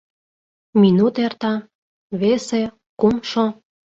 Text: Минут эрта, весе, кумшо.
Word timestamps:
Минут 0.83 1.15
эрта, 1.25 1.51
весе, 2.21 2.63
кумшо. 2.99 3.45